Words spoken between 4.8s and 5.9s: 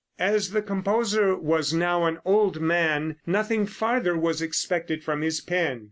from his pen.